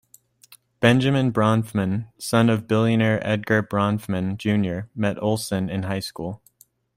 Benjamin 0.79 1.31
Bronfman, 1.31 2.07
son 2.17 2.49
of 2.49 2.67
billionaire 2.67 3.19
Edgar 3.23 3.61
Bronfman 3.61 4.35
Junior 4.35 4.89
met 4.95 5.21
Olsen 5.21 5.69
in 5.69 5.83
high 5.83 5.99
school. 5.99 6.41